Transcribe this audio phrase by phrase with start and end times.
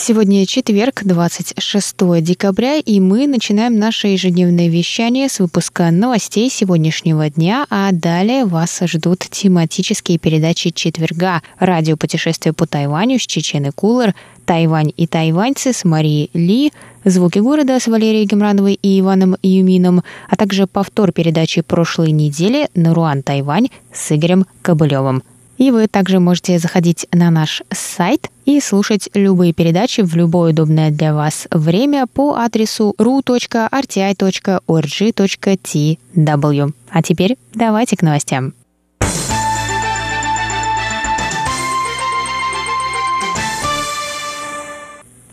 [0.00, 7.66] Сегодня четверг, 26 декабря, и мы начинаем наше ежедневное вещание с выпуска новостей сегодняшнего дня,
[7.68, 14.14] а далее вас ждут тематические передачи четверга, радиопутешествие по Тайваню с Чечены Кулер,
[14.46, 16.72] Тайвань и тайваньцы с Марией Ли,
[17.04, 23.24] звуки города с Валерией Гемрановой и Иваном Юмином, а также повтор передачи прошлой недели «Наруан
[23.24, 25.24] Тайвань» с Игорем Кобылевым.
[25.58, 30.90] И вы также можете заходить на наш сайт и слушать любые передачи в любое удобное
[30.90, 33.52] для вас время по адресу ru.rti.org.tw.
[36.90, 38.54] А теперь давайте к новостям.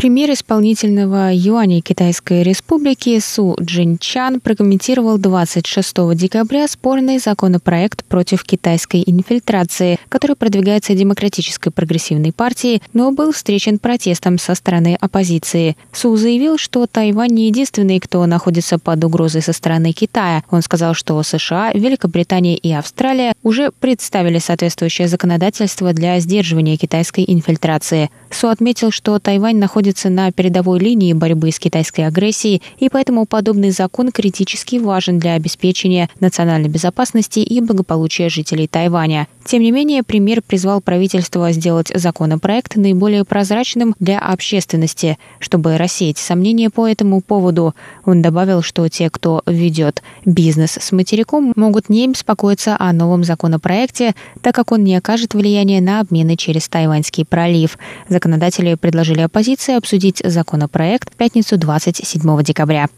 [0.00, 9.98] Премьер исполнительного юаня Китайской Республики Су Джинчан прокомментировал 26 декабря спорный законопроект против китайской инфильтрации,
[10.08, 15.76] который продвигается Демократической прогрессивной партией, но был встречен протестом со стороны оппозиции.
[15.92, 20.44] Су заявил, что Тайвань не единственный, кто находится под угрозой со стороны Китая.
[20.50, 28.08] Он сказал, что США, Великобритания и Австралия уже представили соответствующее законодательство для сдерживания китайской инфильтрации.
[28.30, 33.26] Су отметил, что Тайвань находится находится на передовой линии борьбы с китайской агрессией, и поэтому
[33.26, 39.26] подобный закон критически важен для обеспечения национальной безопасности и благополучия жителей Тайваня.
[39.44, 46.70] Тем не менее, премьер призвал правительство сделать законопроект наиболее прозрачным для общественности, чтобы рассеять сомнения
[46.70, 47.74] по этому поводу.
[48.04, 54.14] Он добавил, что те, кто ведет бизнес с материком, могут не беспокоиться о новом законопроекте,
[54.40, 57.76] так как он не окажет влияния на обмены через Тайваньский пролив.
[58.08, 62.88] Законодатели предложили оппозиции обсудить законопроект в пятницу 27 декабря.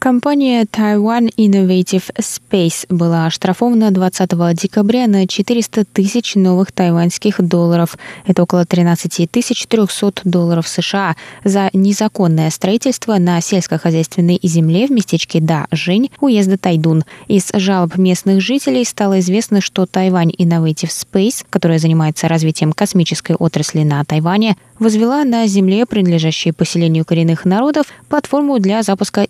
[0.00, 7.98] Компания Taiwan Innovative Space была оштрафована 20 декабря на 400 тысяч новых тайваньских долларов.
[8.24, 16.10] Это около 13 300 долларов США за незаконное строительство на сельскохозяйственной земле в местечке Да-Жень,
[16.18, 17.04] уезда Тайдун.
[17.28, 23.82] Из жалоб местных жителей стало известно, что Taiwan Innovative Space, которая занимается развитием космической отрасли
[23.82, 29.24] на Тайване, возвела на земле, принадлежащей поселению коренных народов, платформу для запуска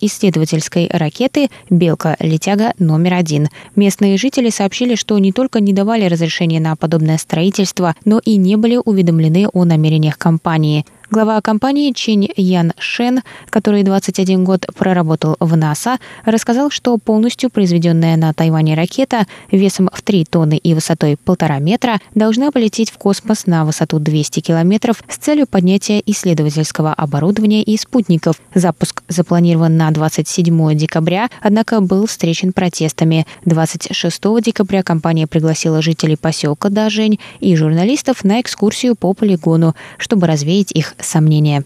[0.61, 3.49] исследовательской ракеты «Белка-летяга номер один».
[3.77, 8.57] Местные жители сообщили, что не только не давали разрешения на подобное строительство, но и не
[8.57, 15.57] были уведомлены о намерениях компании– Глава компании Чинь Ян Шен, который 21 год проработал в
[15.57, 21.61] НАСА, рассказал, что полностью произведенная на Тайване ракета весом в 3 тонны и высотой 1,5
[21.61, 27.77] метра должна полететь в космос на высоту 200 километров с целью поднятия исследовательского оборудования и
[27.77, 28.41] спутников.
[28.55, 33.27] Запуск запланирован на 27 декабря, однако был встречен протестами.
[33.47, 40.71] 26 декабря компания пригласила жителей поселка Дажень и журналистов на экскурсию по полигону, чтобы развеять
[40.71, 41.65] их сомнения.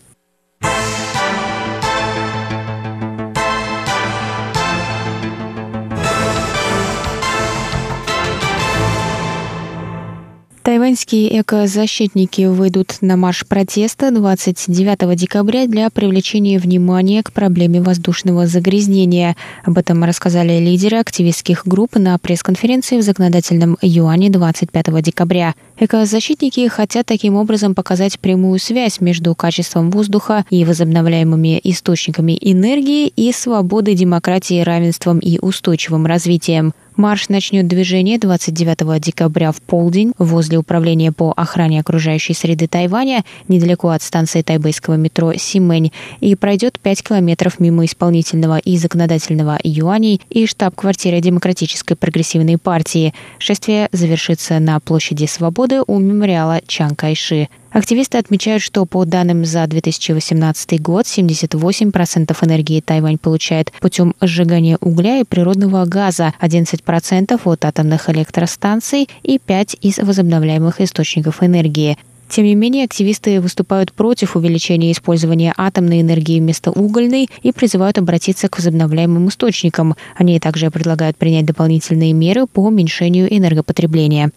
[10.65, 19.37] Тайваньские экозащитники выйдут на марш протеста 29 декабря для привлечения внимания к проблеме воздушного загрязнения.
[19.65, 25.55] Об этом рассказали лидеры активистских групп на пресс-конференции в законодательном юане 25 декабря.
[25.77, 33.33] Экозащитники хотят таким образом показать прямую связь между качеством воздуха и возобновляемыми источниками энергии и
[33.33, 36.75] свободой, демократией, равенством и устойчивым развитием.
[36.97, 43.89] Марш начнет движение 29 декабря в полдень возле Управления по охране окружающей среды Тайваня, недалеко
[43.89, 50.47] от станции тайбэйского метро Симэнь, и пройдет 5 километров мимо исполнительного и законодательного юаней и
[50.47, 53.13] штаб-квартиры Демократической прогрессивной партии.
[53.39, 57.49] Шествие завершится на площади Свободы у мемориала Чан Кайши.
[57.71, 65.21] Активисты отмечают, что по данным за 2018 год 78% энергии Тайвань получает путем сжигания угля
[65.21, 71.99] и природного газа, 11% от атомных электростанций и 5% из возобновляемых источников энергии.
[72.29, 78.49] Тем не менее, активисты выступают против увеличения использования атомной энергии вместо угольной и призывают обратиться
[78.49, 79.95] к возобновляемым источникам.
[80.17, 84.31] Они также предлагают принять дополнительные меры по уменьшению энергопотребления.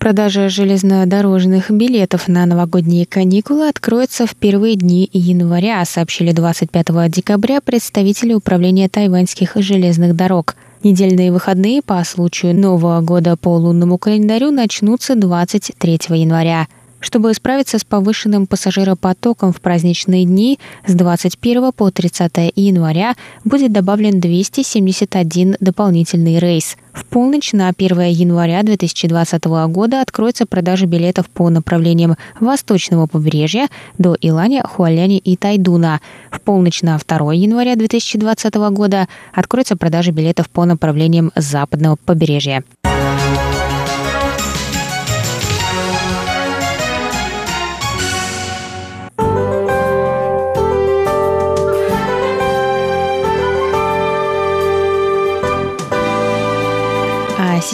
[0.00, 8.32] Продажа железнодорожных билетов на новогодние каникулы откроется в первые дни января, сообщили 25 декабря представители
[8.32, 10.56] Управления тайваньских железных дорог.
[10.82, 16.66] Недельные выходные по случаю Нового года по лунному календарю начнутся 23 января.
[17.00, 23.14] Чтобы справиться с повышенным пассажиропотоком в праздничные дни, с 21 по 30 января
[23.44, 26.76] будет добавлен 271 дополнительный рейс.
[26.92, 34.14] В полночь на 1 января 2020 года откроется продажа билетов по направлениям восточного побережья до
[34.20, 36.00] Иланя, Хуаляни и Тайдуна.
[36.30, 42.62] В полночь на 2 января 2020 года откроется продажа билетов по направлениям западного побережья.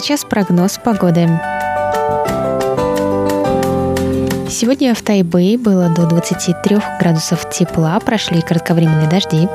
[0.07, 1.27] Сейчас прогноз погоды.
[4.49, 9.49] Сегодня в Тайбэе было до 23 градусов тепла, прошли кратковременные дожди.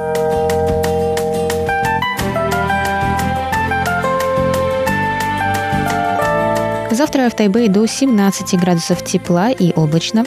[6.90, 10.22] Завтра в Тайбэе до 17 градусов тепла и облачно.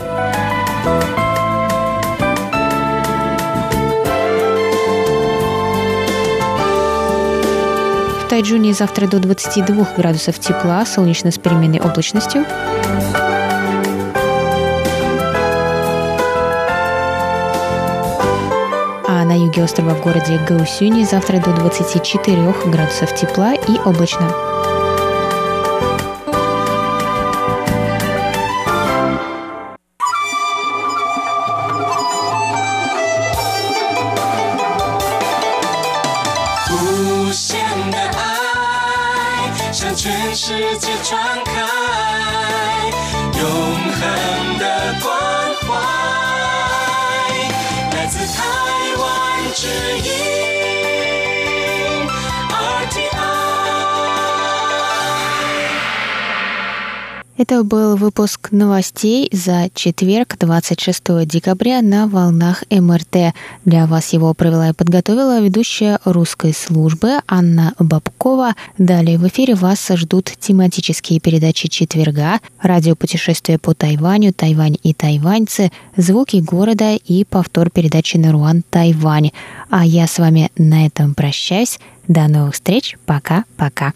[8.36, 12.44] Тайджуне завтра до 22 градусов тепла, солнечно с переменной облачностью.
[19.08, 24.30] А на юге острова в городе Гаусюни завтра до 24 градусов тепла и облачно.
[40.38, 41.62] 世界传开
[43.40, 44.66] 永恒的
[45.02, 45.08] 关
[45.62, 45.68] 怀，
[47.96, 48.44] 来自台
[48.98, 49.06] 湾
[49.54, 49.66] 之
[50.00, 50.25] 音。
[57.38, 63.36] Это был выпуск новостей за четверг, 26 декабря на волнах МРТ.
[63.66, 68.54] Для вас его провела и подготовила ведущая русской службы Анна Бабкова.
[68.78, 76.38] Далее в эфире вас ждут тематические передачи четверга, радиопутешествие по Тайваню, Тайвань и тайваньцы, звуки
[76.38, 79.32] города и повтор передачи Наруан Тайвань.
[79.70, 81.80] А я с вами на этом прощаюсь.
[82.08, 82.96] До новых встреч.
[83.06, 83.94] Пока-пока.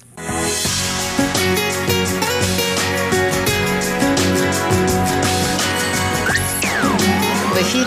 [7.59, 7.79] В эфире